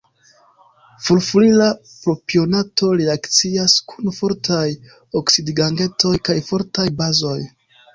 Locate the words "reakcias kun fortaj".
3.03-4.67